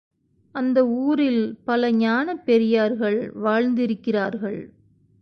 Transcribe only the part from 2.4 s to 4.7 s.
பெரியார்கள் வாழ்ந்திருக்கிறார்கள்.